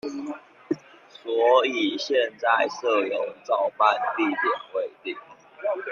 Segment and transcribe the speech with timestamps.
[1.11, 4.37] 所以現在社遊照辦地點
[4.73, 5.15] 未定